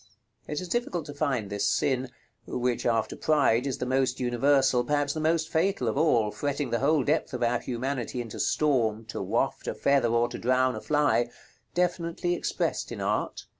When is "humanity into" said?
7.59-8.39